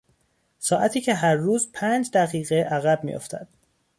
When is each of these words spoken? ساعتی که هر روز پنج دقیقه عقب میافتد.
ساعتی 0.59 1.01
که 1.01 1.13
هر 1.13 1.35
روز 1.35 1.71
پنج 1.73 2.11
دقیقه 2.13 2.63
عقب 2.63 3.03
میافتد. 3.03 3.47